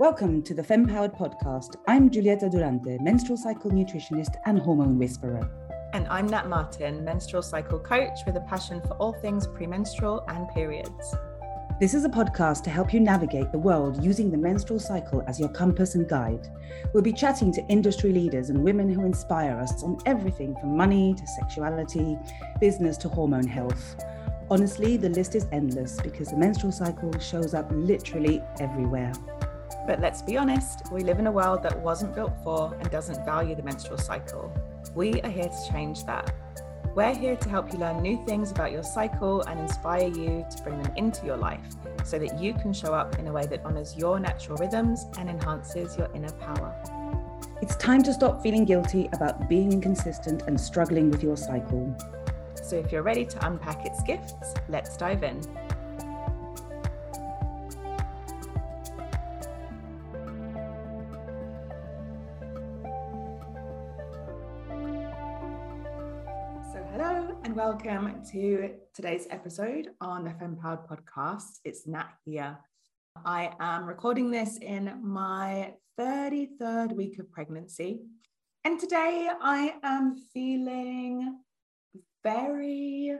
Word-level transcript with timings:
Welcome 0.00 0.42
to 0.44 0.54
the 0.54 0.64
Fem 0.64 0.86
Powered 0.86 1.12
podcast. 1.12 1.76
I'm 1.86 2.08
Giulietta 2.08 2.48
Durante, 2.48 2.96
menstrual 3.02 3.36
cycle 3.36 3.70
nutritionist 3.70 4.34
and 4.46 4.58
hormone 4.58 4.98
whisperer. 4.98 5.46
And 5.92 6.08
I'm 6.08 6.26
Nat 6.26 6.48
Martin, 6.48 7.04
menstrual 7.04 7.42
cycle 7.42 7.78
coach 7.78 8.20
with 8.24 8.34
a 8.36 8.40
passion 8.40 8.80
for 8.80 8.94
all 8.94 9.12
things 9.12 9.46
premenstrual 9.46 10.24
and 10.28 10.48
periods. 10.54 11.14
This 11.78 11.92
is 11.92 12.06
a 12.06 12.08
podcast 12.08 12.62
to 12.62 12.70
help 12.70 12.94
you 12.94 13.00
navigate 13.00 13.52
the 13.52 13.58
world 13.58 14.02
using 14.02 14.30
the 14.30 14.38
menstrual 14.38 14.80
cycle 14.80 15.22
as 15.28 15.38
your 15.38 15.50
compass 15.50 15.94
and 15.94 16.08
guide. 16.08 16.48
We'll 16.94 17.02
be 17.02 17.12
chatting 17.12 17.52
to 17.52 17.66
industry 17.66 18.10
leaders 18.10 18.48
and 18.48 18.64
women 18.64 18.88
who 18.88 19.04
inspire 19.04 19.58
us 19.58 19.82
on 19.82 19.98
everything 20.06 20.56
from 20.56 20.78
money 20.78 21.12
to 21.12 21.26
sexuality, 21.26 22.16
business 22.58 22.96
to 22.96 23.10
hormone 23.10 23.46
health. 23.46 24.02
Honestly, 24.50 24.96
the 24.96 25.10
list 25.10 25.34
is 25.34 25.46
endless 25.52 26.00
because 26.00 26.28
the 26.28 26.38
menstrual 26.38 26.72
cycle 26.72 27.12
shows 27.18 27.52
up 27.52 27.70
literally 27.70 28.42
everywhere. 28.60 29.12
But 29.86 30.00
let's 30.00 30.22
be 30.22 30.36
honest, 30.36 30.90
we 30.92 31.02
live 31.02 31.18
in 31.18 31.26
a 31.26 31.32
world 31.32 31.62
that 31.62 31.78
wasn't 31.80 32.14
built 32.14 32.32
for 32.44 32.74
and 32.74 32.90
doesn't 32.90 33.24
value 33.24 33.54
the 33.54 33.62
menstrual 33.62 33.98
cycle. 33.98 34.52
We 34.94 35.20
are 35.22 35.30
here 35.30 35.48
to 35.48 35.72
change 35.72 36.04
that. 36.04 36.34
We're 36.94 37.14
here 37.14 37.36
to 37.36 37.48
help 37.48 37.72
you 37.72 37.78
learn 37.78 38.02
new 38.02 38.22
things 38.26 38.50
about 38.50 38.72
your 38.72 38.82
cycle 38.82 39.42
and 39.42 39.60
inspire 39.60 40.08
you 40.08 40.44
to 40.50 40.62
bring 40.62 40.82
them 40.82 40.92
into 40.96 41.24
your 41.24 41.36
life 41.36 41.64
so 42.04 42.18
that 42.18 42.40
you 42.40 42.52
can 42.52 42.72
show 42.72 42.92
up 42.92 43.18
in 43.18 43.28
a 43.28 43.32
way 43.32 43.46
that 43.46 43.64
honors 43.64 43.96
your 43.96 44.18
natural 44.18 44.56
rhythms 44.56 45.06
and 45.16 45.30
enhances 45.30 45.96
your 45.96 46.08
inner 46.14 46.32
power. 46.32 46.74
It's 47.62 47.76
time 47.76 48.02
to 48.04 48.12
stop 48.12 48.42
feeling 48.42 48.64
guilty 48.64 49.08
about 49.12 49.48
being 49.48 49.72
inconsistent 49.72 50.42
and 50.48 50.60
struggling 50.60 51.10
with 51.10 51.22
your 51.22 51.36
cycle. 51.36 51.96
So, 52.60 52.76
if 52.76 52.90
you're 52.90 53.02
ready 53.02 53.24
to 53.24 53.46
unpack 53.46 53.86
its 53.86 54.02
gifts, 54.02 54.54
let's 54.68 54.96
dive 54.96 55.22
in. 55.22 55.40
Welcome 67.70 68.20
to 68.24 68.68
today's 68.92 69.28
episode 69.30 69.90
on 70.00 70.24
the 70.24 70.30
Fempowered 70.30 70.88
podcast. 70.88 71.60
It's 71.64 71.86
Nat 71.86 72.08
here. 72.24 72.58
I 73.24 73.52
am 73.60 73.84
recording 73.86 74.28
this 74.28 74.58
in 74.60 74.98
my 75.00 75.74
33rd 75.96 76.96
week 76.96 77.20
of 77.20 77.30
pregnancy. 77.30 78.00
And 78.64 78.80
today 78.80 79.30
I 79.40 79.74
am 79.84 80.16
feeling 80.34 81.38
very 82.24 83.12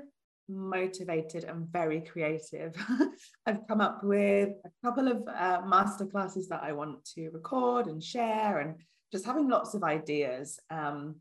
motivated 0.49 1.45
and 1.45 1.69
very 1.69 2.01
creative. 2.01 2.75
I've 3.47 3.69
come 3.69 3.81
up 3.81 4.03
with 4.03 4.49
a 4.65 4.71
couple 4.85 5.07
of 5.07 5.19
uh, 5.29 5.63
masterclasses 5.63 6.49
that 6.49 6.65
I 6.65 6.73
want 6.73 7.05
to 7.15 7.29
record 7.29 7.87
and 7.87 8.03
share, 8.03 8.59
and 8.59 8.75
just 9.13 9.25
having 9.25 9.49
lots 9.49 9.75
of 9.75 9.85
ideas. 9.85 10.59
Um, 10.71 11.21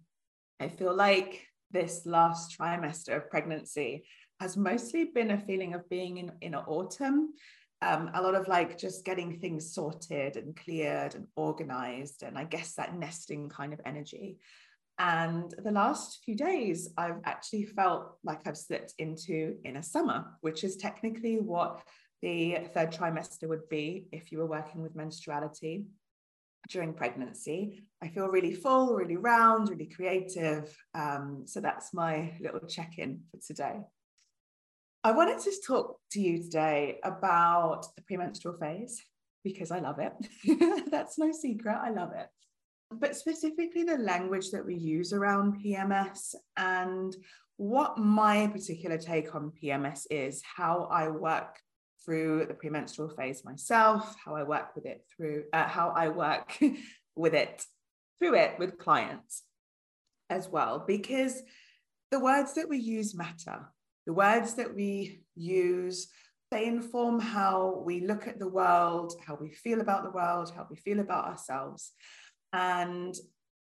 I 0.59 0.67
feel 0.67 0.95
like 0.95 1.45
this 1.71 2.05
last 2.05 2.57
trimester 2.57 3.15
of 3.15 3.29
pregnancy 3.29 4.05
has 4.39 4.55
mostly 4.55 5.05
been 5.05 5.31
a 5.31 5.37
feeling 5.37 5.73
of 5.73 5.87
being 5.89 6.17
in, 6.17 6.31
in 6.41 6.55
autumn. 6.55 7.33
Um, 7.81 8.11
a 8.13 8.21
lot 8.21 8.35
of 8.35 8.47
like 8.47 8.77
just 8.77 9.05
getting 9.05 9.39
things 9.39 9.73
sorted 9.73 10.35
and 10.35 10.55
cleared 10.55 11.15
and 11.15 11.27
organized, 11.35 12.23
and 12.23 12.37
I 12.37 12.43
guess 12.43 12.73
that 12.75 12.95
nesting 12.95 13.49
kind 13.49 13.73
of 13.73 13.79
energy. 13.85 14.37
And 14.97 15.53
the 15.63 15.71
last 15.71 16.19
few 16.25 16.35
days, 16.35 16.89
I've 16.97 17.21
actually 17.23 17.65
felt 17.65 18.17
like 18.23 18.45
I've 18.45 18.57
slipped 18.57 18.95
into 18.97 19.55
inner 19.63 19.81
summer, 19.81 20.25
which 20.41 20.65
is 20.65 20.75
technically 20.75 21.37
what 21.39 21.81
the 22.21 22.67
third 22.73 22.91
trimester 22.91 23.47
would 23.47 23.69
be 23.69 24.07
if 24.11 24.29
you 24.29 24.39
were 24.39 24.45
working 24.45 24.81
with 24.81 24.97
menstruality 24.97 25.85
during 26.69 26.93
pregnancy. 26.93 27.83
I 28.01 28.09
feel 28.09 28.27
really 28.27 28.53
full, 28.53 28.95
really 28.95 29.17
round, 29.17 29.69
really 29.69 29.87
creative. 29.87 30.75
Um, 30.93 31.43
so 31.45 31.59
that's 31.59 31.93
my 31.93 32.33
little 32.39 32.67
check 32.67 32.97
in 32.97 33.21
for 33.31 33.37
today. 33.45 33.79
I 35.03 35.11
wanted 35.11 35.39
to 35.39 35.51
talk 35.65 35.99
to 36.11 36.19
you 36.19 36.43
today 36.43 36.99
about 37.03 37.85
the 37.95 38.01
premenstrual 38.01 38.57
phase 38.57 39.01
because 39.43 39.71
I 39.71 39.79
love 39.79 39.99
it. 39.99 40.89
that's 40.91 41.17
no 41.17 41.31
secret. 41.31 41.77
I 41.81 41.91
love 41.91 42.11
it. 42.13 42.27
But 42.91 43.15
specifically, 43.15 43.83
the 43.83 43.97
language 43.97 44.51
that 44.51 44.65
we 44.65 44.75
use 44.75 45.13
around 45.13 45.63
PMS 45.63 46.35
and 46.57 47.15
what 47.57 47.97
my 47.97 48.47
particular 48.47 48.97
take 48.97 49.35
on 49.35 49.51
PMS 49.61 50.05
is, 50.09 50.41
how 50.43 50.87
I 50.91 51.09
work 51.09 51.59
through 52.03 52.45
the 52.45 52.53
premenstrual 52.53 53.09
phase 53.09 53.43
myself, 53.43 54.15
how 54.23 54.35
I 54.35 54.43
work 54.43 54.75
with 54.75 54.85
it 54.85 55.05
through, 55.15 55.43
uh, 55.53 55.67
how 55.67 55.89
I 55.89 56.09
work 56.09 56.57
with 57.15 57.33
it 57.33 57.65
through 58.19 58.35
it 58.35 58.59
with 58.59 58.77
clients 58.77 59.43
as 60.29 60.47
well, 60.49 60.83
because 60.85 61.41
the 62.11 62.19
words 62.19 62.53
that 62.55 62.67
we 62.67 62.77
use 62.77 63.15
matter. 63.15 63.71
The 64.05 64.13
words 64.13 64.55
that 64.55 64.73
we 64.73 65.21
use, 65.35 66.07
they 66.49 66.65
inform 66.65 67.19
how 67.19 67.83
we 67.85 68.01
look 68.01 68.27
at 68.27 68.39
the 68.39 68.47
world, 68.47 69.13
how 69.25 69.37
we 69.39 69.51
feel 69.51 69.81
about 69.81 70.03
the 70.03 70.11
world, 70.11 70.51
how 70.55 70.65
we 70.69 70.75
feel 70.77 70.99
about 70.99 71.25
ourselves. 71.25 71.91
And 72.51 73.13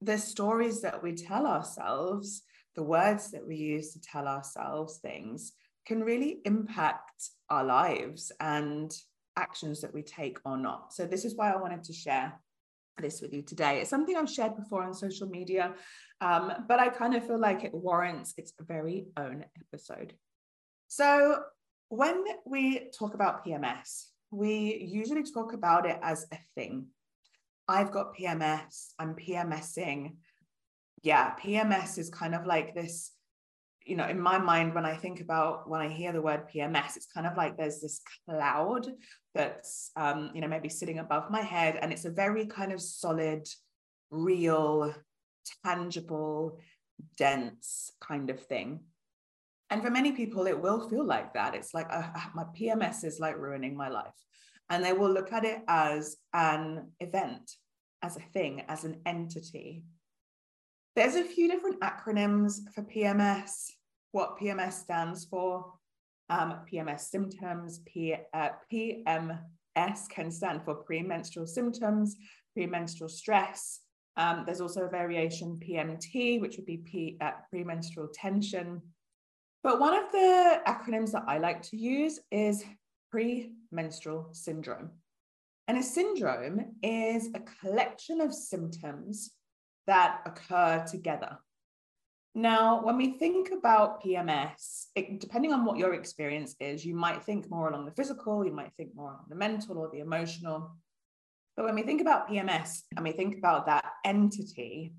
the 0.01 0.17
stories 0.17 0.81
that 0.81 1.01
we 1.01 1.13
tell 1.13 1.47
ourselves, 1.47 2.43
the 2.75 2.83
words 2.83 3.31
that 3.31 3.47
we 3.47 3.55
use 3.55 3.93
to 3.93 4.01
tell 4.01 4.27
ourselves 4.27 4.99
things, 4.99 5.53
can 5.87 6.03
really 6.03 6.39
impact 6.43 7.29
our 7.49 7.63
lives 7.63 8.31
and 8.41 8.91
actions 9.37 9.79
that 9.81 9.93
we 9.93 10.01
take 10.01 10.37
or 10.45 10.57
not. 10.57 10.93
So, 10.93 11.05
this 11.05 11.23
is 11.23 11.35
why 11.35 11.51
I 11.51 11.55
wanted 11.55 11.83
to 11.85 11.93
share 11.93 12.33
this 12.99 13.21
with 13.21 13.33
you 13.33 13.41
today. 13.41 13.79
It's 13.79 13.89
something 13.89 14.15
I've 14.15 14.29
shared 14.29 14.57
before 14.57 14.83
on 14.83 14.93
social 14.93 15.27
media, 15.27 15.73
um, 16.19 16.51
but 16.67 16.79
I 16.79 16.89
kind 16.89 17.15
of 17.15 17.25
feel 17.25 17.39
like 17.39 17.63
it 17.63 17.73
warrants 17.73 18.33
its 18.37 18.51
very 18.59 19.07
own 19.17 19.45
episode. 19.63 20.13
So, 20.89 21.37
when 21.89 22.23
we 22.45 22.89
talk 22.97 23.13
about 23.13 23.45
PMS, 23.45 24.07
we 24.29 24.75
usually 24.91 25.23
talk 25.23 25.53
about 25.53 25.85
it 25.85 25.97
as 26.01 26.25
a 26.33 26.37
thing. 26.55 26.87
I've 27.69 27.91
got 27.91 28.15
PMS, 28.15 28.89
I'm 28.99 29.15
PMSing. 29.15 30.15
Yeah, 31.03 31.35
PMS 31.35 31.97
is 31.97 32.09
kind 32.09 32.35
of 32.35 32.45
like 32.45 32.73
this 32.73 33.11
you 33.87 33.95
know, 33.95 34.07
in 34.07 34.19
my 34.19 34.37
mind, 34.37 34.75
when 34.75 34.85
I 34.85 34.95
think 34.95 35.21
about 35.21 35.69
when 35.69 35.81
I 35.81 35.87
hear 35.87 36.11
the 36.11 36.21
word 36.21 36.49
PMS, 36.53 36.97
it's 36.97 37.07
kind 37.07 37.25
of 37.25 37.37
like 37.37 37.57
there's 37.57 37.81
this 37.81 38.01
cloud 38.25 38.87
that's, 39.33 39.91
um, 39.95 40.31
you 40.33 40.41
know, 40.41 40.47
maybe 40.47 40.69
sitting 40.69 40.99
above 40.99 41.31
my 41.31 41.41
head, 41.41 41.79
and 41.81 41.91
it's 41.93 42.05
a 42.05 42.11
very 42.11 42.45
kind 42.45 42.71
of 42.71 42.81
solid, 42.81 43.47
real, 44.09 44.93
tangible, 45.65 46.59
dense 47.15 47.91
kind 48.01 48.29
of 48.29 48.39
thing. 48.39 48.81
And 49.69 49.81
for 49.81 49.89
many 49.89 50.11
people, 50.11 50.47
it 50.47 50.59
will 50.59 50.89
feel 50.89 51.05
like 51.05 51.33
that. 51.33 51.55
It's 51.55 51.73
like 51.73 51.87
uh, 51.89 52.07
my 52.33 52.43
PMS 52.57 53.03
is 53.03 53.19
like 53.19 53.37
ruining 53.37 53.75
my 53.75 53.89
life. 53.89 54.15
And 54.69 54.83
they 54.83 54.93
will 54.93 55.11
look 55.11 55.31
at 55.31 55.45
it 55.45 55.61
as 55.67 56.17
an 56.33 56.91
event, 56.99 57.51
as 58.01 58.17
a 58.17 58.21
thing, 58.33 58.63
as 58.67 58.83
an 58.83 59.01
entity. 59.05 59.83
There's 60.95 61.15
a 61.15 61.23
few 61.23 61.49
different 61.49 61.79
acronyms 61.81 62.59
for 62.73 62.81
PMS 62.81 63.69
what 64.11 64.37
PMS 64.37 64.73
stands 64.73 65.25
for. 65.25 65.73
Um, 66.29 66.59
PMS 66.71 67.01
symptoms, 67.01 67.79
P, 67.85 68.15
uh, 68.33 68.49
PMS 68.71 70.09
can 70.09 70.29
stand 70.29 70.63
for 70.65 70.75
premenstrual 70.75 71.47
symptoms, 71.47 72.17
premenstrual 72.53 73.09
stress. 73.09 73.79
Um, 74.17 74.43
there's 74.45 74.61
also 74.61 74.81
a 74.81 74.89
variation 74.89 75.59
PMT, 75.65 76.41
which 76.41 76.57
would 76.57 76.65
be 76.65 76.77
P, 76.77 77.17
uh, 77.21 77.31
premenstrual 77.49 78.09
tension. 78.13 78.81
But 79.63 79.79
one 79.79 79.95
of 79.95 80.11
the 80.11 80.61
acronyms 80.67 81.11
that 81.11 81.23
I 81.27 81.37
like 81.37 81.61
to 81.63 81.77
use 81.77 82.19
is 82.31 82.65
premenstrual 83.11 84.29
syndrome. 84.33 84.91
And 85.67 85.77
a 85.77 85.83
syndrome 85.83 86.75
is 86.81 87.29
a 87.35 87.41
collection 87.61 88.21
of 88.21 88.33
symptoms 88.33 89.31
that 89.85 90.21
occur 90.25 90.85
together. 90.89 91.37
Now, 92.37 92.83
when 92.83 92.97
we 92.97 93.17
think 93.17 93.49
about 93.49 94.03
PMS, 94.03 94.89
it, 94.93 95.19
depending 95.19 95.53
on 95.53 95.65
what 95.65 95.79
your 95.79 95.95
experience 95.95 96.55
is, 96.59 96.85
you 96.85 96.93
might 96.93 97.23
think 97.23 97.49
more 97.49 97.67
along 97.67 97.85
the 97.85 97.91
physical, 97.91 98.45
you 98.45 98.53
might 98.53 98.71
think 98.77 98.93
more 98.93 99.09
on 99.09 99.25
the 99.27 99.35
mental 99.35 99.79
or 99.79 99.89
the 99.91 100.01
emotional. 100.01 100.77
But 101.55 101.65
when 101.65 101.73
we 101.73 101.81
think 101.81 101.99
about 101.99 102.29
PMS 102.29 102.83
and 102.95 103.03
we 103.03 103.11
think 103.11 103.39
about 103.39 103.65
that 103.65 103.85
entity, 104.05 104.93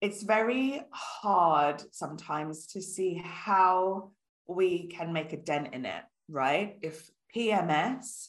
it's 0.00 0.22
very 0.22 0.80
hard 0.92 1.82
sometimes 1.90 2.68
to 2.68 2.80
see 2.80 3.20
how 3.24 4.12
we 4.46 4.86
can 4.86 5.12
make 5.12 5.32
a 5.32 5.38
dent 5.38 5.74
in 5.74 5.84
it, 5.84 6.04
right? 6.28 6.78
If 6.82 7.10
PMS 7.34 8.28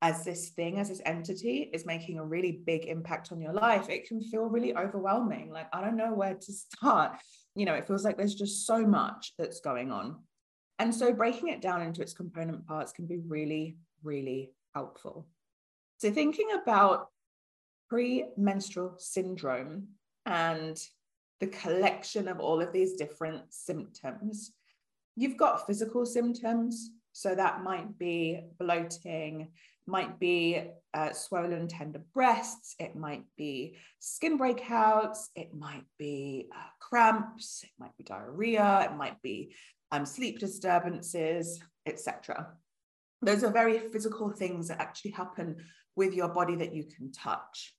as 0.00 0.24
this 0.24 0.50
thing, 0.50 0.78
as 0.78 0.88
this 0.88 1.00
entity 1.04 1.70
is 1.72 1.84
making 1.84 2.18
a 2.18 2.24
really 2.24 2.62
big 2.64 2.86
impact 2.86 3.32
on 3.32 3.40
your 3.40 3.52
life, 3.52 3.88
it 3.88 4.06
can 4.06 4.22
feel 4.22 4.44
really 4.44 4.76
overwhelming. 4.76 5.50
Like, 5.50 5.66
I 5.72 5.80
don't 5.80 5.96
know 5.96 6.14
where 6.14 6.34
to 6.34 6.52
start. 6.52 7.18
You 7.56 7.66
know, 7.66 7.74
it 7.74 7.86
feels 7.86 8.04
like 8.04 8.16
there's 8.16 8.36
just 8.36 8.66
so 8.66 8.86
much 8.86 9.32
that's 9.38 9.60
going 9.60 9.90
on. 9.90 10.16
And 10.78 10.94
so 10.94 11.12
breaking 11.12 11.48
it 11.48 11.60
down 11.60 11.82
into 11.82 12.00
its 12.00 12.12
component 12.12 12.66
parts 12.66 12.92
can 12.92 13.06
be 13.06 13.18
really, 13.26 13.76
really 14.04 14.52
helpful. 14.74 15.26
So, 15.98 16.12
thinking 16.12 16.48
about 16.62 17.08
premenstrual 17.88 18.94
syndrome 18.98 19.88
and 20.26 20.80
the 21.40 21.48
collection 21.48 22.28
of 22.28 22.38
all 22.38 22.60
of 22.60 22.72
these 22.72 22.94
different 22.94 23.42
symptoms, 23.52 24.52
you've 25.16 25.36
got 25.36 25.66
physical 25.66 26.06
symptoms. 26.06 26.90
So, 27.18 27.34
that 27.34 27.64
might 27.64 27.98
be 27.98 28.42
bloating, 28.60 29.50
might 29.88 30.20
be 30.20 30.62
uh, 30.94 31.12
swollen, 31.12 31.66
tender 31.66 32.00
breasts, 32.14 32.76
it 32.78 32.94
might 32.94 33.24
be 33.36 33.76
skin 33.98 34.38
breakouts, 34.38 35.26
it 35.34 35.52
might 35.52 35.82
be 35.98 36.48
uh, 36.54 36.68
cramps, 36.78 37.64
it 37.64 37.70
might 37.76 37.96
be 37.96 38.04
diarrhea, 38.04 38.88
it 38.88 38.96
might 38.96 39.20
be 39.20 39.52
um, 39.90 40.06
sleep 40.06 40.38
disturbances, 40.38 41.60
etc. 41.86 42.52
Those 43.20 43.42
are 43.42 43.50
very 43.50 43.80
physical 43.80 44.30
things 44.30 44.68
that 44.68 44.80
actually 44.80 45.10
happen 45.10 45.56
with 45.96 46.14
your 46.14 46.28
body 46.28 46.54
that 46.54 46.72
you 46.72 46.84
can 46.84 47.10
touch. 47.10 47.74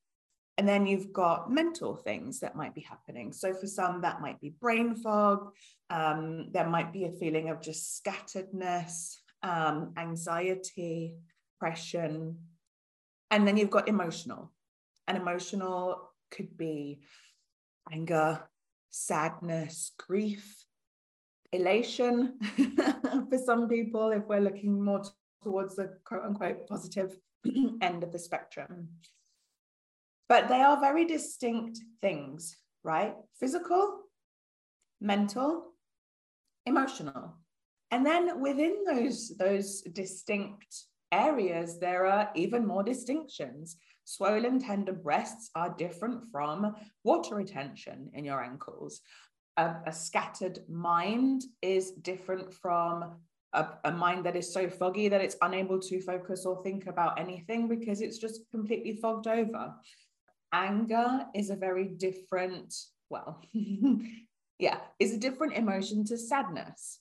And 0.57 0.67
then 0.67 0.85
you've 0.85 1.13
got 1.13 1.49
mental 1.49 1.95
things 1.95 2.41
that 2.41 2.57
might 2.57 2.75
be 2.75 2.81
happening. 2.81 3.31
So 3.31 3.53
for 3.53 3.67
some, 3.67 4.01
that 4.01 4.19
might 4.19 4.41
be 4.41 4.53
brain 4.59 4.93
fog. 4.93 5.53
Um, 5.89 6.49
there 6.51 6.67
might 6.67 6.91
be 6.91 7.05
a 7.05 7.13
feeling 7.13 7.47
of 7.47 7.61
just 7.61 8.03
scatteredness, 8.03 9.15
um, 9.43 9.93
anxiety, 9.97 11.15
depression. 11.53 12.37
And 13.31 13.47
then 13.47 13.57
you've 13.57 13.69
got 13.69 13.87
emotional. 13.87 14.51
And 15.07 15.17
emotional 15.17 16.11
could 16.31 16.57
be 16.57 17.01
anger, 17.91 18.41
sadness, 18.89 19.91
grief, 19.97 20.65
elation 21.51 22.39
for 23.29 23.37
some 23.43 23.67
people, 23.67 24.11
if 24.11 24.25
we're 24.27 24.39
looking 24.39 24.83
more 24.83 25.03
towards 25.41 25.75
the 25.75 25.97
quote 26.05 26.23
unquote 26.23 26.67
positive 26.67 27.17
end 27.81 28.03
of 28.03 28.11
the 28.11 28.19
spectrum. 28.19 28.89
But 30.27 30.47
they 30.47 30.61
are 30.61 30.79
very 30.79 31.05
distinct 31.05 31.79
things, 32.01 32.55
right? 32.83 33.15
Physical, 33.39 34.01
mental, 35.01 35.73
emotional. 36.67 37.35
And 37.91 38.05
then 38.05 38.39
within 38.39 38.83
those, 38.85 39.31
those 39.37 39.81
distinct 39.81 40.83
areas, 41.11 41.79
there 41.79 42.05
are 42.05 42.29
even 42.35 42.65
more 42.65 42.83
distinctions. 42.83 43.77
Swollen, 44.05 44.59
tender 44.59 44.93
breasts 44.93 45.49
are 45.55 45.75
different 45.77 46.29
from 46.31 46.75
water 47.03 47.35
retention 47.35 48.09
in 48.13 48.25
your 48.25 48.43
ankles. 48.43 49.01
A, 49.57 49.75
a 49.87 49.93
scattered 49.93 50.59
mind 50.67 51.43
is 51.61 51.91
different 51.91 52.53
from 52.53 53.17
a, 53.53 53.67
a, 53.83 53.91
mind 53.91 54.25
that 54.25 54.35
is 54.35 54.53
so 54.53 54.69
foggy 54.69 55.09
that 55.09 55.21
it's 55.21 55.35
unable 55.41 55.79
to 55.79 56.01
focus 56.01 56.45
or 56.45 56.61
think 56.61 56.85
about 56.87 57.19
anything 57.19 57.67
because 57.67 58.01
it's 58.01 58.19
just 58.19 58.41
completely 58.51 58.93
fogged 58.93 59.27
over. 59.27 59.73
Anger 60.53 61.25
is 61.35 61.49
a 61.49 61.55
very 61.55 61.85
different, 61.85 62.73
well, 63.09 63.41
yeah, 64.59 64.77
is 64.99 65.13
a 65.13 65.17
different 65.17 65.53
emotion 65.53 66.05
to 66.05 66.17
sadness. 66.17 66.99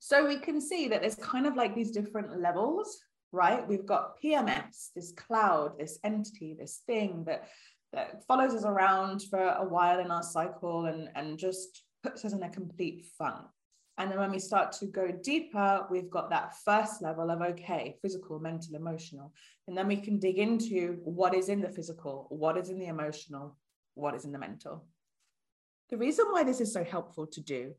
So 0.00 0.26
we 0.26 0.38
can 0.38 0.60
see 0.60 0.88
that 0.88 1.02
there's 1.02 1.14
kind 1.14 1.46
of 1.46 1.56
like 1.56 1.74
these 1.74 1.90
different 1.90 2.40
levels, 2.40 2.98
right? 3.32 3.66
We've 3.68 3.86
got 3.86 4.20
PMS, 4.20 4.88
this 4.96 5.12
cloud, 5.12 5.78
this 5.78 5.98
entity, 6.02 6.56
this 6.58 6.80
thing 6.86 7.24
that, 7.26 7.48
that 7.92 8.24
follows 8.26 8.54
us 8.54 8.64
around 8.64 9.22
for 9.28 9.38
a 9.38 9.64
while 9.64 10.00
in 10.00 10.10
our 10.10 10.22
cycle 10.22 10.86
and, 10.86 11.10
and 11.14 11.38
just 11.38 11.84
puts 12.02 12.24
us 12.24 12.32
in 12.32 12.42
a 12.42 12.48
complete 12.48 13.04
funk. 13.18 13.44
And 13.98 14.10
then 14.10 14.18
when 14.18 14.30
we 14.30 14.38
start 14.38 14.72
to 14.72 14.86
go 14.86 15.12
deeper, 15.22 15.86
we've 15.90 16.08
got 16.08 16.30
that 16.30 16.56
first 16.64 17.02
level 17.02 17.30
of 17.30 17.42
okay, 17.42 17.98
physical, 18.00 18.40
mental, 18.40 18.76
emotional. 18.76 19.34
And 19.68 19.76
then 19.76 19.86
we 19.86 19.96
can 19.96 20.18
dig 20.18 20.38
into 20.38 20.96
what 21.04 21.34
is 21.34 21.50
in 21.50 21.60
the 21.60 21.68
physical, 21.68 22.26
what 22.30 22.56
is 22.56 22.70
in 22.70 22.78
the 22.78 22.86
emotional, 22.86 23.58
what 23.96 24.14
is 24.14 24.24
in 24.24 24.32
the 24.32 24.38
mental. 24.38 24.86
The 25.90 25.98
reason 25.98 26.24
why 26.30 26.44
this 26.44 26.62
is 26.62 26.72
so 26.72 26.82
helpful 26.82 27.26
to 27.26 27.42
do 27.42 27.74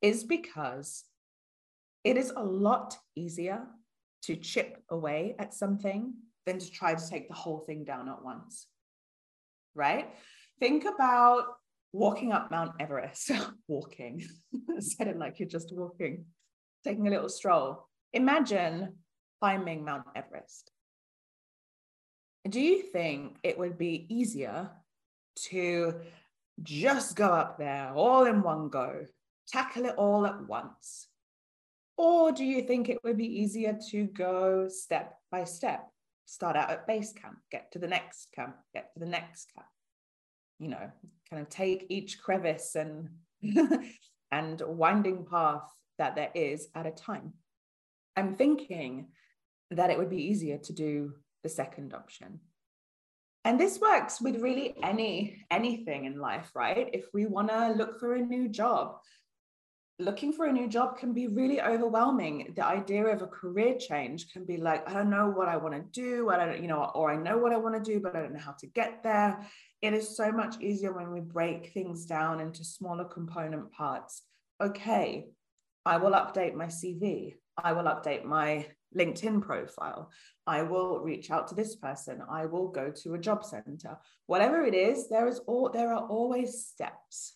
is 0.00 0.22
because 0.22 1.02
it 2.04 2.16
is 2.18 2.30
a 2.36 2.44
lot 2.44 2.96
easier 3.16 3.66
to 4.22 4.36
chip 4.36 4.82
away 4.90 5.34
at 5.38 5.54
something 5.54 6.14
than 6.46 6.58
to 6.58 6.70
try 6.70 6.94
to 6.94 7.10
take 7.10 7.28
the 7.28 7.34
whole 7.34 7.58
thing 7.60 7.84
down 7.84 8.08
at 8.08 8.22
once. 8.22 8.66
Right? 9.74 10.08
Think 10.60 10.84
about 10.84 11.46
walking 11.92 12.32
up 12.32 12.50
Mount 12.50 12.72
Everest, 12.78 13.30
walking, 13.68 14.24
said 14.78 15.08
it 15.08 15.18
like 15.18 15.38
you're 15.38 15.48
just 15.48 15.72
walking, 15.74 16.26
taking 16.84 17.08
a 17.08 17.10
little 17.10 17.28
stroll. 17.28 17.88
Imagine 18.12 18.94
climbing 19.40 19.84
Mount 19.84 20.04
Everest. 20.14 20.70
Do 22.48 22.60
you 22.60 22.82
think 22.82 23.36
it 23.42 23.58
would 23.58 23.78
be 23.78 24.06
easier 24.10 24.70
to 25.46 25.94
just 26.62 27.16
go 27.16 27.28
up 27.28 27.58
there 27.58 27.90
all 27.94 28.26
in 28.26 28.42
one 28.42 28.68
go, 28.68 29.06
tackle 29.48 29.86
it 29.86 29.94
all 29.96 30.26
at 30.26 30.46
once? 30.46 31.08
Or 31.96 32.32
do 32.32 32.44
you 32.44 32.62
think 32.62 32.88
it 32.88 32.98
would 33.04 33.16
be 33.16 33.40
easier 33.40 33.78
to 33.90 34.04
go 34.04 34.68
step 34.68 35.14
by 35.30 35.44
step? 35.44 35.86
Start 36.26 36.56
out 36.56 36.70
at 36.70 36.86
base 36.86 37.12
camp, 37.12 37.36
get 37.50 37.70
to 37.72 37.78
the 37.78 37.86
next 37.86 38.32
camp, 38.34 38.56
get 38.72 38.92
to 38.94 39.00
the 39.00 39.06
next 39.06 39.52
camp, 39.54 39.66
you 40.58 40.68
know, 40.68 40.90
kind 41.30 41.42
of 41.42 41.48
take 41.48 41.86
each 41.90 42.20
crevice 42.20 42.74
and 42.74 43.10
and 44.32 44.62
winding 44.66 45.26
path 45.30 45.68
that 45.98 46.16
there 46.16 46.30
is 46.34 46.68
at 46.74 46.86
a 46.86 46.90
time. 46.90 47.34
I'm 48.16 48.34
thinking 48.34 49.08
that 49.70 49.90
it 49.90 49.98
would 49.98 50.10
be 50.10 50.24
easier 50.24 50.58
to 50.58 50.72
do 50.72 51.12
the 51.42 51.48
second 51.48 51.94
option. 51.94 52.40
And 53.44 53.60
this 53.60 53.78
works 53.78 54.20
with 54.20 54.40
really 54.40 54.74
any 54.82 55.44
anything 55.50 56.06
in 56.06 56.18
life, 56.18 56.50
right? 56.54 56.88
If 56.92 57.06
we 57.12 57.26
want 57.26 57.48
to 57.50 57.74
look 57.76 58.00
for 58.00 58.14
a 58.14 58.20
new 58.22 58.48
job, 58.48 58.96
looking 59.98 60.32
for 60.32 60.46
a 60.46 60.52
new 60.52 60.68
job 60.68 60.98
can 60.98 61.12
be 61.12 61.28
really 61.28 61.60
overwhelming. 61.60 62.52
The 62.56 62.64
idea 62.64 63.06
of 63.06 63.22
a 63.22 63.26
career 63.26 63.76
change 63.78 64.32
can 64.32 64.44
be 64.44 64.56
like, 64.56 64.88
I 64.88 64.92
don't 64.92 65.10
know 65.10 65.30
what 65.30 65.48
I 65.48 65.56
want 65.56 65.74
to 65.74 66.00
do, 66.00 66.30
I 66.30 66.36
don't, 66.36 66.60
you 66.60 66.68
know, 66.68 66.90
or 66.94 67.12
I 67.12 67.16
know 67.16 67.38
what 67.38 67.52
I 67.52 67.58
want 67.58 67.82
to 67.82 67.92
do, 67.92 68.00
but 68.00 68.16
I 68.16 68.20
don't 68.20 68.32
know 68.32 68.40
how 68.40 68.56
to 68.58 68.66
get 68.66 69.02
there. 69.02 69.46
It 69.82 69.94
is 69.94 70.16
so 70.16 70.32
much 70.32 70.60
easier 70.60 70.92
when 70.92 71.12
we 71.12 71.20
break 71.20 71.72
things 71.72 72.06
down 72.06 72.40
into 72.40 72.64
smaller 72.64 73.04
component 73.04 73.70
parts. 73.70 74.22
Okay, 74.60 75.26
I 75.86 75.98
will 75.98 76.12
update 76.12 76.54
my 76.54 76.66
CV. 76.66 77.34
I 77.56 77.72
will 77.72 77.84
update 77.84 78.24
my 78.24 78.66
LinkedIn 78.96 79.42
profile. 79.42 80.10
I 80.46 80.62
will 80.62 81.00
reach 81.00 81.30
out 81.30 81.48
to 81.48 81.54
this 81.54 81.76
person. 81.76 82.20
I 82.28 82.46
will 82.46 82.68
go 82.68 82.90
to 83.02 83.14
a 83.14 83.18
job 83.18 83.44
center. 83.44 83.98
Whatever 84.26 84.64
it 84.64 84.74
is, 84.74 85.08
there 85.08 85.28
is 85.28 85.38
all 85.46 85.70
there 85.70 85.92
are 85.92 86.06
always 86.06 86.66
steps 86.66 87.34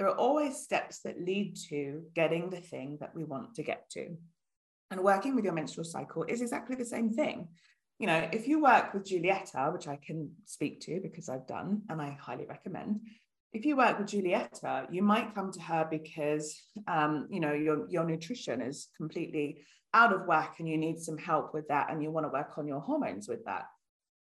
there 0.00 0.08
are 0.08 0.16
always 0.16 0.56
steps 0.56 1.00
that 1.00 1.20
lead 1.20 1.54
to 1.68 2.00
getting 2.14 2.48
the 2.48 2.62
thing 2.62 2.96
that 3.00 3.14
we 3.14 3.22
want 3.22 3.54
to 3.54 3.62
get 3.62 3.90
to. 3.90 4.16
And 4.90 5.02
working 5.02 5.34
with 5.34 5.44
your 5.44 5.52
menstrual 5.52 5.84
cycle 5.84 6.22
is 6.22 6.40
exactly 6.40 6.74
the 6.74 6.86
same 6.86 7.10
thing. 7.10 7.48
You 7.98 8.06
know, 8.06 8.26
if 8.32 8.48
you 8.48 8.62
work 8.62 8.94
with 8.94 9.04
Giulietta, 9.04 9.70
which 9.74 9.88
I 9.88 9.96
can 9.96 10.30
speak 10.46 10.80
to 10.86 11.00
because 11.02 11.28
I've 11.28 11.46
done 11.46 11.82
and 11.90 12.00
I 12.00 12.16
highly 12.18 12.46
recommend, 12.46 13.00
if 13.52 13.66
you 13.66 13.76
work 13.76 13.98
with 13.98 14.08
Giulietta, 14.08 14.86
you 14.90 15.02
might 15.02 15.34
come 15.34 15.52
to 15.52 15.60
her 15.60 15.86
because 15.90 16.58
um, 16.88 17.28
you 17.28 17.40
know 17.40 17.52
your 17.52 17.86
your 17.90 18.06
nutrition 18.06 18.62
is 18.62 18.88
completely 18.96 19.66
out 19.92 20.14
of 20.14 20.24
whack 20.24 20.54
and 20.60 20.68
you 20.68 20.78
need 20.78 20.98
some 20.98 21.18
help 21.18 21.52
with 21.52 21.68
that 21.68 21.90
and 21.90 22.02
you 22.02 22.10
want 22.10 22.24
to 22.24 22.32
work 22.32 22.56
on 22.56 22.66
your 22.66 22.80
hormones 22.80 23.28
with 23.28 23.44
that. 23.44 23.66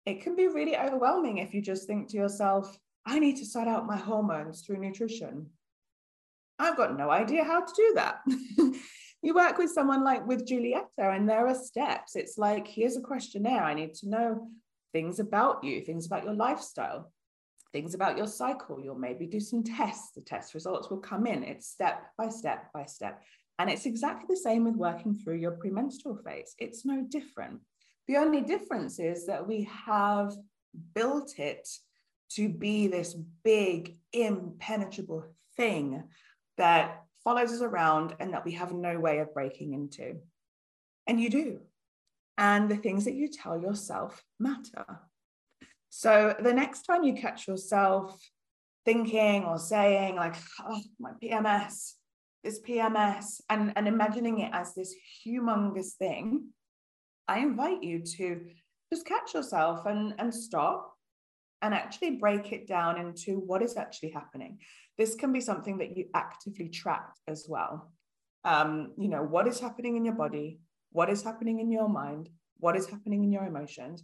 It 0.08 0.24
can 0.24 0.36
be 0.36 0.48
really 0.48 0.76
overwhelming 0.76 1.38
if 1.38 1.54
you 1.54 1.62
just 1.62 1.86
think 1.86 2.10
to 2.10 2.18
yourself, 2.18 2.80
I 3.06 3.20
need 3.20 3.38
to 3.38 3.46
sort 3.46 3.68
out 3.68 3.86
my 3.86 3.96
hormones 3.96 4.62
through 4.62 4.80
nutrition. 4.80 5.52
I've 6.60 6.78
got 6.78 6.98
no 6.98 7.10
idea 7.10 7.44
how 7.44 7.62
to 7.62 7.74
do 7.76 7.94
that. 7.96 8.22
you 9.22 9.34
work 9.34 9.58
with 9.58 9.72
someone 9.72 10.04
like 10.04 10.26
with 10.26 10.48
Giulietta, 10.48 11.12
and 11.12 11.30
there 11.30 11.48
are 11.48 11.56
steps. 11.56 12.16
It's 12.16 12.38
like, 12.38 12.68
here's 12.68 12.98
a 12.98 13.02
questionnaire. 13.02 13.64
I 13.64 13.74
need 13.74 13.94
to 13.96 14.10
know 14.10 14.50
things 14.94 15.20
about 15.20 15.64
you, 15.64 15.82
things 15.82 16.06
about 16.06 16.24
your 16.24 16.34
lifestyle, 16.34 17.12
things 17.72 17.94
about 17.94 18.18
your 18.18 18.28
cycle. 18.28 18.80
You'll 18.82 18.96
maybe 18.96 19.28
do 19.28 19.40
some 19.40 19.64
tests. 19.64 20.12
The 20.16 20.22
test 20.22 20.54
results 20.54 20.90
will 20.90 20.98
come 20.98 21.28
in. 21.28 21.44
It's 21.44 21.68
step 21.68 22.02
by 22.18 22.30
step 22.30 22.72
by 22.74 22.86
step. 22.86 23.22
And 23.60 23.70
it's 23.70 23.86
exactly 23.86 24.28
the 24.30 24.42
same 24.42 24.64
with 24.64 24.76
working 24.76 25.16
through 25.16 25.38
your 25.38 25.52
premenstrual 25.52 26.18
phase. 26.18 26.56
It's 26.60 26.86
no 26.86 27.06
different. 27.10 27.60
The 28.08 28.18
only 28.18 28.42
difference 28.42 29.00
is 29.00 29.26
that 29.28 29.48
we 29.48 29.70
have 29.86 30.34
built 30.94 31.40
it 31.40 31.68
to 32.32 32.50
be 32.50 32.88
this 32.88 33.16
big, 33.44 33.98
impenetrable 34.14 35.26
thing 35.56 36.04
that 36.58 37.04
follows 37.24 37.52
us 37.52 37.62
around 37.62 38.16
and 38.20 38.34
that 38.34 38.46
we 38.46 38.54
have 38.54 38.74
no 38.74 39.00
way 39.00 39.20
of 39.20 39.34
breaking 39.34 39.74
into. 39.74 40.18
And 41.08 41.20
you 41.20 41.30
do. 41.30 41.60
And 42.38 42.70
the 42.70 42.78
things 42.78 43.06
that 43.06 43.16
you 43.16 43.28
tell 43.30 43.60
yourself 43.60 44.24
matter. 44.40 44.86
So 45.90 46.36
the 46.40 46.54
next 46.54 46.84
time 46.84 47.04
you 47.04 47.14
catch 47.14 47.48
yourself 47.48 48.20
thinking 48.86 49.44
or 49.44 49.58
saying, 49.58 50.16
like, 50.16 50.36
oh, 50.62 50.82
my 51.00 51.12
PMS, 51.22 51.94
this 52.44 52.60
PMS, 52.60 53.42
and, 53.50 53.74
and 53.76 53.88
imagining 53.88 54.40
it 54.40 54.52
as 54.54 54.74
this 54.74 54.94
humongous 55.26 55.94
thing, 55.94 56.50
I 57.28 57.40
invite 57.40 57.84
you 57.84 58.02
to 58.18 58.42
just 58.94 59.06
catch 59.06 59.34
yourself 59.34 59.86
and, 59.86 60.14
and 60.18 60.34
stop 60.34 60.97
and 61.62 61.74
actually 61.74 62.12
break 62.12 62.52
it 62.52 62.68
down 62.68 63.00
into 63.00 63.40
what 63.40 63.62
is 63.62 63.78
actually 63.78 64.12
happening. 64.12 64.60
This 64.98 65.16
can 65.16 65.32
be 65.32 65.42
something 65.42 65.78
that 65.80 65.96
you 65.98 66.06
actively 66.14 66.70
track 66.70 67.10
as 67.28 67.46
well. 67.48 67.92
Um, 68.44 68.94
you 68.98 69.10
know, 69.10 69.24
what 69.24 69.48
is 69.48 69.60
happening 69.60 69.98
in 69.98 70.06
your 70.06 70.16
body? 70.16 70.60
What 70.92 71.10
is 71.10 71.24
happening 71.24 71.60
in 71.60 71.72
your 71.72 71.90
mind? 71.90 72.30
What 72.60 72.76
is 72.76 72.88
happening 72.88 73.24
in 73.24 73.32
your 73.32 73.46
emotions? 73.46 74.04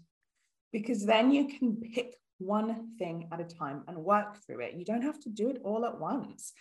Because 0.72 1.05
then 1.05 1.31
you 1.31 1.48
can 1.48 1.77
pick 1.93 2.15
one 2.39 2.89
thing 2.98 3.29
at 3.31 3.39
a 3.39 3.45
time 3.45 3.83
and 3.88 3.98
work 3.98 4.38
through 4.45 4.62
it. 4.62 4.74
You 4.75 4.86
don't 4.86 5.01
have 5.01 5.19
to 5.22 5.29
do 5.29 5.50
it 5.50 5.62
all 5.63 5.86
at 5.86 6.00
once. 6.00 6.53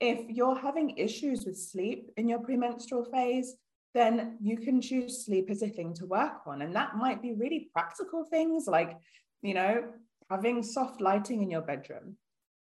If 0.00 0.28
you're 0.28 0.58
having 0.58 0.96
issues 0.96 1.44
with 1.44 1.58
sleep 1.58 2.10
in 2.16 2.28
your 2.28 2.38
premenstrual 2.38 3.04
phase, 3.04 3.54
then 3.94 4.36
you 4.40 4.58
can 4.58 4.80
choose 4.80 5.24
sleep 5.24 5.50
as 5.50 5.62
a 5.62 5.68
thing 5.68 5.94
to 5.94 6.06
work 6.06 6.46
on. 6.46 6.62
And 6.62 6.74
that 6.76 6.96
might 6.96 7.22
be 7.22 7.34
really 7.34 7.68
practical 7.72 8.24
things 8.24 8.66
like, 8.66 8.96
you 9.42 9.54
know, 9.54 9.84
having 10.30 10.62
soft 10.62 11.00
lighting 11.00 11.42
in 11.42 11.50
your 11.50 11.62
bedroom, 11.62 12.16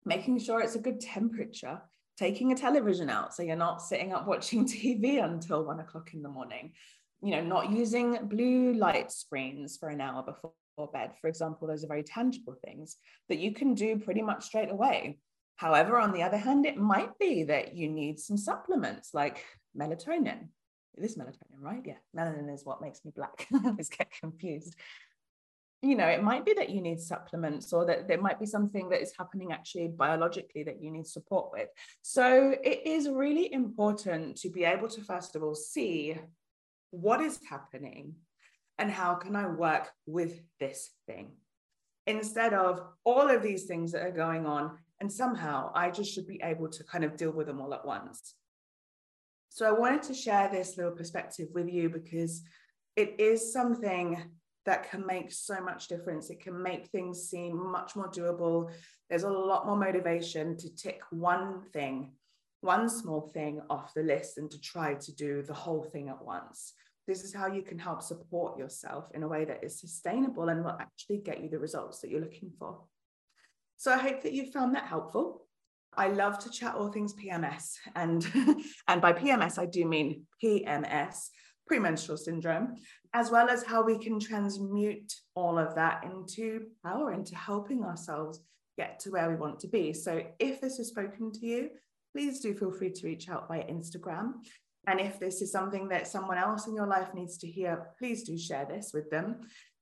making 0.05 0.39
sure 0.39 0.61
it's 0.61 0.77
a 0.77 0.81
good 0.81 1.01
temperature, 1.01 1.81
taking 2.17 2.53
a 2.53 2.57
television 2.57 3.11
out 3.11 3.35
so 3.35 3.43
you're 3.43 3.57
not 3.57 3.83
sitting 3.83 4.13
up 4.13 4.27
watching 4.27 4.65
TV 4.67 5.23
until 5.23 5.65
one 5.65 5.81
o'clock 5.81 6.15
in 6.15 6.23
the 6.23 6.29
morning, 6.29 6.73
you 7.23 7.33
know, 7.33 7.43
not 7.43 7.71
using 7.71 8.19
blue 8.29 8.73
light 8.75 9.11
screens 9.11 9.77
for 9.77 9.89
an 9.89 10.01
hour 10.01 10.23
before 10.23 10.53
bed. 10.93 11.13
For 11.21 11.29
example, 11.29 11.69
those 11.69 11.85
are 11.85 11.89
very 11.89 12.03
tangible 12.03 12.57
things 12.65 12.97
that 13.29 13.39
you 13.39 13.53
can 13.53 13.75
do 13.75 13.99
pretty 13.99 14.23
much 14.23 14.45
straight 14.45 14.71
away. 14.71 15.19
However, 15.57 15.99
on 15.99 16.13
the 16.13 16.23
other 16.23 16.39
hand, 16.39 16.65
it 16.65 16.79
might 16.79 17.19
be 17.19 17.43
that 17.45 17.75
you 17.75 17.89
need 17.89 18.19
some 18.19 18.39
supplements 18.39 19.11
like 19.13 19.45
melatonin. 19.79 20.49
It 20.97 21.05
is 21.05 21.19
melatonin, 21.19 21.61
right? 21.61 21.83
Yeah, 21.85 21.99
melanin 22.17 22.53
is 22.53 22.65
what 22.65 22.81
makes 22.81 23.05
me 23.05 23.13
black. 23.15 23.47
I 23.55 23.69
always 23.69 23.91
get 23.91 24.11
confused. 24.21 24.75
You 25.83 25.97
know, 25.97 26.07
it 26.07 26.23
might 26.23 26.45
be 26.45 26.53
that 26.55 26.69
you 26.69 26.83
need 26.83 27.01
supplements 27.01 27.73
or 27.73 27.87
that 27.87 28.07
there 28.07 28.21
might 28.21 28.39
be 28.39 28.45
something 28.45 28.91
that 28.91 29.01
is 29.01 29.15
happening 29.19 29.51
actually 29.51 29.89
biologically 29.89 30.63
that 30.65 30.83
you 30.83 30.91
need 30.91 31.07
support 31.07 31.51
with. 31.53 31.69
So 32.03 32.55
it 32.63 32.87
is 32.87 33.09
really 33.09 33.51
important 33.53 34.37
to 34.39 34.51
be 34.51 34.65
able 34.65 34.89
to, 34.89 35.01
first 35.01 35.37
of 35.37 35.43
all, 35.43 35.55
see 35.55 36.19
what 36.91 37.23
is 37.23 37.41
happening 37.49 38.15
and 38.79 38.91
how 38.91 39.15
can 39.15 39.37
I 39.37 39.47
work 39.47 39.91
with 40.07 40.41
this 40.59 40.91
thing 41.07 41.33
instead 42.07 42.53
of 42.53 42.83
all 43.05 43.31
of 43.31 43.43
these 43.43 43.65
things 43.65 43.93
that 43.93 44.03
are 44.03 44.11
going 44.11 44.47
on 44.47 44.79
and 45.01 45.11
somehow 45.11 45.71
I 45.75 45.91
just 45.91 46.13
should 46.13 46.27
be 46.27 46.41
able 46.43 46.69
to 46.69 46.85
kind 46.85 47.05
of 47.05 47.17
deal 47.17 47.31
with 47.31 47.47
them 47.47 47.61
all 47.61 47.73
at 47.73 47.87
once. 47.87 48.35
So 49.49 49.67
I 49.67 49.73
wanted 49.73 50.03
to 50.05 50.15
share 50.15 50.49
this 50.51 50.77
little 50.77 50.93
perspective 50.93 51.49
with 51.55 51.69
you 51.69 51.89
because 51.89 52.43
it 52.97 53.17
is 53.19 53.53
something 53.53 54.23
that 54.67 54.91
can 54.91 55.07
make 55.07 55.33
so 55.33 55.61
much 55.61 55.89
difference. 55.89 56.31
It 56.31 56.41
can 56.41 56.63
make 56.63 56.89
things 56.89 57.29
seem 57.29 57.71
much 57.71 57.97
more 57.97 58.09
doable. 58.11 58.71
There's 59.09 59.23
a 59.23 59.31
lot 59.31 59.67
more 59.67 59.77
motivation 59.77 60.57
to 60.59 60.75
tick 60.75 61.01
one 61.11 61.63
thing, 61.73 62.13
one 62.61 62.89
small 62.89 63.23
thing 63.23 63.61
off 63.71 63.95
the 63.95 64.03
list 64.03 64.39
and 64.39 64.51
to 64.51 64.61
try 64.61 64.95
to 64.95 65.15
do 65.15 65.43
the 65.43 65.55
whole 65.55 65.83
thing 65.83 66.09
at 66.09 66.23
once. 66.23 66.75
This 67.07 67.25
is 67.25 67.35
how 67.35 67.47
you 67.47 67.63
can 67.63 67.79
help 67.79 68.03
support 68.03 68.59
yourself 68.59 69.11
in 69.15 69.23
a 69.23 69.29
way 69.29 69.45
that 69.45 69.65
is 69.65 69.81
sustainable 69.81 70.49
and 70.49 70.63
will 70.63 70.79
actually 70.79 71.19
get 71.19 71.43
you 71.43 71.49
the 71.49 71.59
results 71.59 72.01
that 72.01 72.11
you're 72.11 72.21
looking 72.21 72.53
for. 72.59 72.83
So 73.77 73.93
I 73.93 73.99
hope 73.99 74.23
that 74.23 74.35
you 74.35 74.51
found 74.53 74.75
that 74.75 74.85
helpful. 74.85 75.47
I 75.97 76.09
love 76.09 76.39
to 76.41 76.51
chat 76.51 76.75
all 76.75 76.93
things 76.93 77.15
PMS, 77.15 77.77
and 77.97 78.25
and 78.89 79.01
by 79.01 79.13
PMS 79.13 79.59
I 79.59 79.67
do 79.67 79.85
mean 79.87 80.27
PMS, 80.43 81.31
premenstrual 81.71 82.19
syndrome, 82.19 82.75
as 83.15 83.31
well 83.31 83.49
as 83.49 83.63
how 83.63 83.81
we 83.81 83.97
can 83.97 84.19
transmute 84.19 85.15
all 85.37 85.57
of 85.57 85.73
that 85.77 86.03
into 86.03 86.63
power, 86.85 87.13
into 87.13 87.37
helping 87.37 87.85
ourselves 87.85 88.41
get 88.77 88.99
to 88.99 89.11
where 89.11 89.31
we 89.31 89.37
want 89.37 89.61
to 89.61 89.69
be. 89.69 89.93
So 89.93 90.21
if 90.41 90.61
this 90.61 90.79
has 90.79 90.89
spoken 90.89 91.31
to 91.31 91.47
you, 91.47 91.71
please 92.13 92.41
do 92.41 92.57
feel 92.57 92.73
free 92.73 92.91
to 92.91 93.07
reach 93.07 93.29
out 93.29 93.47
via 93.47 93.63
Instagram. 93.67 94.33
And 94.89 94.99
if 94.99 95.21
this 95.21 95.43
is 95.43 95.53
something 95.53 95.89
that 95.91 96.09
someone 96.09 96.39
else 96.39 96.67
in 96.67 96.75
your 96.75 96.89
life 96.89 97.15
needs 97.15 97.39
to 97.39 97.47
hear, 97.47 97.87
please 98.01 98.25
do 98.25 98.37
share 98.37 98.67
this 98.69 98.91
with 98.93 99.09
them. 99.09 99.37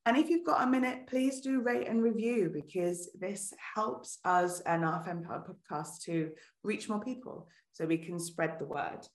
And 0.05 0.19
if 0.19 0.29
you've 0.29 0.45
got 0.45 0.63
a 0.63 0.71
minute, 0.71 1.07
please 1.07 1.41
do 1.41 1.63
rate 1.63 1.89
and 1.89 2.03
review 2.03 2.51
because 2.53 3.09
this 3.19 3.55
helps 3.75 4.19
us 4.27 4.61
and 4.61 4.85
our 4.85 5.03
FemPower 5.07 5.43
podcast 5.49 6.03
to 6.05 6.33
reach 6.63 6.91
more 6.91 7.01
people 7.01 7.49
so 7.73 7.87
we 7.87 7.97
can 7.97 8.19
spread 8.19 8.59
the 8.59 8.67
word. 8.67 9.09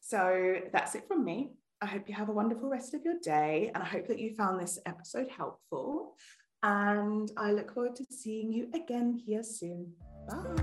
So 0.00 0.54
that's 0.72 0.94
it 0.94 1.04
from 1.06 1.22
me. 1.22 1.52
I 1.82 1.86
hope 1.86 2.08
you 2.08 2.14
have 2.14 2.28
a 2.28 2.32
wonderful 2.32 2.68
rest 2.68 2.94
of 2.94 3.04
your 3.04 3.16
day 3.20 3.72
and 3.74 3.82
I 3.82 3.86
hope 3.86 4.06
that 4.06 4.20
you 4.20 4.36
found 4.36 4.60
this 4.60 4.78
episode 4.86 5.26
helpful. 5.36 6.14
And 6.62 7.28
I 7.36 7.50
look 7.50 7.74
forward 7.74 7.96
to 7.96 8.04
seeing 8.08 8.52
you 8.52 8.68
again 8.72 9.20
here 9.26 9.42
soon. 9.42 9.92
Bye. 10.28 10.62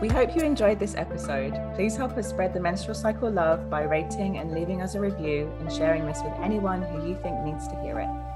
We 0.00 0.08
hope 0.08 0.36
you 0.36 0.42
enjoyed 0.42 0.78
this 0.78 0.94
episode. 0.94 1.60
Please 1.74 1.96
help 1.96 2.12
us 2.12 2.28
spread 2.28 2.54
the 2.54 2.60
menstrual 2.60 2.94
cycle 2.94 3.32
love 3.32 3.68
by 3.68 3.82
rating 3.82 4.38
and 4.38 4.52
leaving 4.52 4.80
us 4.80 4.94
a 4.94 5.00
review 5.00 5.52
and 5.58 5.72
sharing 5.72 6.06
this 6.06 6.20
with 6.22 6.34
anyone 6.40 6.82
who 6.82 7.08
you 7.08 7.18
think 7.20 7.42
needs 7.42 7.66
to 7.66 7.74
hear 7.82 7.98
it. 7.98 8.33